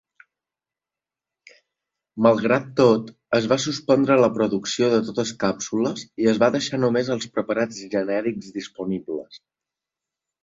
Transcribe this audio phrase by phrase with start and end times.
[2.25, 7.11] Malgrat tot, es va suspendre la producció de totes càpsules i es van deixar només
[7.17, 9.39] els preparats genèrics disponibles.